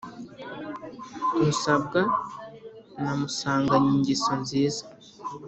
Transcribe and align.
Musabwa 1.39 2.01
namusanganye 3.01 3.89
ingeso 3.97 4.31
nziza, 4.41 4.83